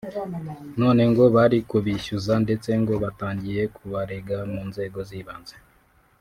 [0.81, 5.55] none ngo bari kubishyuza ndetse ngo batangiye kubarega mu nzego z’ibanze